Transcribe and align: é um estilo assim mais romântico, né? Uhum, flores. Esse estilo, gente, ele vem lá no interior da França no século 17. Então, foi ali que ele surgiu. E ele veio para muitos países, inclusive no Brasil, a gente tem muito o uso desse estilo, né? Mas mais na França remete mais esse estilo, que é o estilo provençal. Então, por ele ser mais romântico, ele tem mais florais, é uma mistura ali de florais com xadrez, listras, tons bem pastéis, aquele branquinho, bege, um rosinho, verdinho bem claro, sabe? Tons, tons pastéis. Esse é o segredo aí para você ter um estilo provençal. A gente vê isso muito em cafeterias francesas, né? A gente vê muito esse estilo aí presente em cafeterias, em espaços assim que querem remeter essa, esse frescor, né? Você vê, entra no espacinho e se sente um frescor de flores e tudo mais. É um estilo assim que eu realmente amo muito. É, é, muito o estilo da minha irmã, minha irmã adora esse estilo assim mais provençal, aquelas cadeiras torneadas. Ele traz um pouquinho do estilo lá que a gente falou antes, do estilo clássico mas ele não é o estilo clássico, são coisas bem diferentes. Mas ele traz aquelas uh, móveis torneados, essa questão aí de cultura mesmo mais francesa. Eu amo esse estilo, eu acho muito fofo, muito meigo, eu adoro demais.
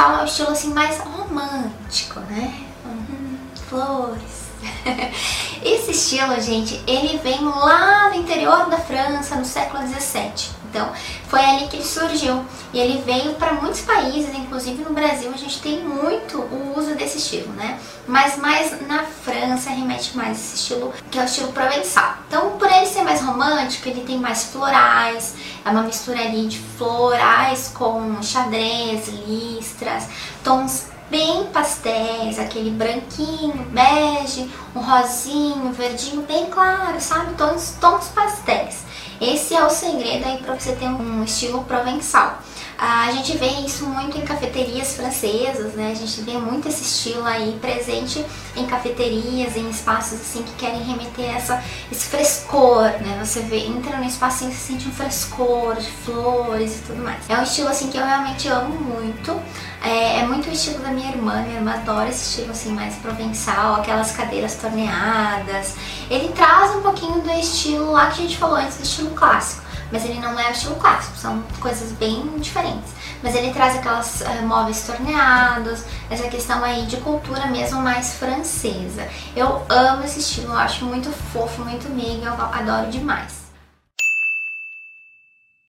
é 0.00 0.22
um 0.22 0.24
estilo 0.24 0.50
assim 0.50 0.72
mais 0.72 0.98
romântico, 0.98 2.20
né? 2.20 2.64
Uhum, 2.84 3.38
flores. 3.68 4.46
Esse 5.66 5.90
estilo, 5.90 6.40
gente, 6.40 6.80
ele 6.86 7.18
vem 7.18 7.44
lá 7.44 8.08
no 8.10 8.14
interior 8.14 8.70
da 8.70 8.78
França 8.78 9.34
no 9.34 9.44
século 9.44 9.82
17. 9.82 10.52
Então, 10.70 10.92
foi 11.26 11.40
ali 11.40 11.66
que 11.66 11.74
ele 11.74 11.84
surgiu. 11.84 12.44
E 12.72 12.78
ele 12.78 13.02
veio 13.02 13.34
para 13.34 13.52
muitos 13.54 13.80
países, 13.80 14.32
inclusive 14.32 14.84
no 14.84 14.92
Brasil, 14.92 15.28
a 15.34 15.36
gente 15.36 15.60
tem 15.60 15.82
muito 15.82 16.38
o 16.38 16.74
uso 16.78 16.94
desse 16.94 17.18
estilo, 17.18 17.52
né? 17.54 17.80
Mas 18.06 18.36
mais 18.36 18.80
na 18.86 19.02
França 19.02 19.70
remete 19.70 20.16
mais 20.16 20.38
esse 20.38 20.54
estilo, 20.54 20.94
que 21.10 21.18
é 21.18 21.22
o 21.22 21.24
estilo 21.24 21.50
provençal. 21.52 22.14
Então, 22.28 22.52
por 22.58 22.70
ele 22.70 22.86
ser 22.86 23.02
mais 23.02 23.20
romântico, 23.20 23.88
ele 23.88 24.02
tem 24.02 24.18
mais 24.18 24.44
florais, 24.44 25.34
é 25.64 25.70
uma 25.70 25.82
mistura 25.82 26.20
ali 26.20 26.46
de 26.46 26.60
florais 26.78 27.72
com 27.74 28.22
xadrez, 28.22 29.08
listras, 29.08 30.04
tons 30.44 30.94
bem 31.10 31.44
pastéis, 31.46 32.38
aquele 32.38 32.70
branquinho, 32.70 33.66
bege, 33.70 34.50
um 34.74 34.80
rosinho, 34.80 35.72
verdinho 35.72 36.22
bem 36.22 36.46
claro, 36.46 37.00
sabe? 37.00 37.34
Tons, 37.34 37.76
tons 37.80 38.08
pastéis. 38.08 38.84
Esse 39.20 39.54
é 39.54 39.64
o 39.64 39.70
segredo 39.70 40.26
aí 40.26 40.38
para 40.38 40.54
você 40.54 40.72
ter 40.72 40.86
um 40.86 41.24
estilo 41.24 41.64
provençal. 41.64 42.38
A 42.78 43.10
gente 43.12 43.38
vê 43.38 43.48
isso 43.64 43.86
muito 43.86 44.18
em 44.18 44.20
cafeterias 44.20 44.94
francesas, 44.94 45.72
né? 45.72 45.92
A 45.92 45.94
gente 45.94 46.20
vê 46.20 46.32
muito 46.32 46.68
esse 46.68 46.82
estilo 46.82 47.24
aí 47.24 47.58
presente 47.58 48.22
em 48.54 48.66
cafeterias, 48.66 49.56
em 49.56 49.70
espaços 49.70 50.20
assim 50.20 50.42
que 50.42 50.52
querem 50.56 50.82
remeter 50.82 51.34
essa, 51.34 51.62
esse 51.90 52.04
frescor, 52.08 52.82
né? 53.00 53.18
Você 53.24 53.40
vê, 53.40 53.60
entra 53.60 53.96
no 53.96 54.04
espacinho 54.04 54.50
e 54.50 54.54
se 54.54 54.72
sente 54.72 54.88
um 54.88 54.92
frescor 54.92 55.76
de 55.76 55.90
flores 55.90 56.76
e 56.76 56.82
tudo 56.82 57.02
mais. 57.02 57.18
É 57.30 57.38
um 57.38 57.42
estilo 57.42 57.68
assim 57.68 57.88
que 57.88 57.96
eu 57.96 58.04
realmente 58.04 58.46
amo 58.48 58.78
muito. 58.78 59.40
É, 59.86 60.18
é, 60.18 60.26
muito 60.26 60.48
o 60.48 60.52
estilo 60.52 60.80
da 60.80 60.90
minha 60.90 61.10
irmã, 61.10 61.42
minha 61.42 61.58
irmã 61.58 61.74
adora 61.74 62.08
esse 62.08 62.30
estilo 62.30 62.50
assim 62.50 62.72
mais 62.72 62.96
provençal, 62.96 63.76
aquelas 63.76 64.10
cadeiras 64.10 64.56
torneadas. 64.56 65.76
Ele 66.10 66.28
traz 66.30 66.74
um 66.74 66.82
pouquinho 66.82 67.20
do 67.20 67.30
estilo 67.30 67.92
lá 67.92 68.06
que 68.06 68.14
a 68.14 68.26
gente 68.26 68.36
falou 68.36 68.56
antes, 68.56 68.78
do 68.78 68.82
estilo 68.82 69.10
clássico 69.12 69.64
mas 69.90 70.04
ele 70.04 70.18
não 70.18 70.38
é 70.38 70.48
o 70.48 70.50
estilo 70.50 70.74
clássico, 70.76 71.16
são 71.16 71.42
coisas 71.60 71.92
bem 71.92 72.20
diferentes. 72.38 72.92
Mas 73.22 73.34
ele 73.34 73.52
traz 73.52 73.76
aquelas 73.76 74.20
uh, 74.20 74.46
móveis 74.46 74.82
torneados, 74.84 75.84
essa 76.10 76.28
questão 76.28 76.62
aí 76.64 76.86
de 76.86 76.96
cultura 76.98 77.46
mesmo 77.46 77.80
mais 77.80 78.14
francesa. 78.14 79.06
Eu 79.34 79.64
amo 79.68 80.04
esse 80.04 80.20
estilo, 80.20 80.52
eu 80.52 80.58
acho 80.58 80.84
muito 80.84 81.10
fofo, 81.32 81.62
muito 81.62 81.88
meigo, 81.88 82.24
eu 82.24 82.32
adoro 82.32 82.90
demais. 82.90 83.45